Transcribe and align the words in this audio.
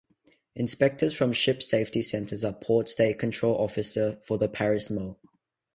Inspectors 0.55 1.13
from 1.13 1.31
ship 1.31 1.61
safety 1.61 2.01
centers 2.01 2.43
are 2.43 2.53
Port 2.53 2.89
State 2.89 3.19
Control 3.19 3.55
Officer 3.55 4.17
for 4.23 4.39
the 4.39 4.49
Paris 4.49 4.89
Mou. 4.89 5.13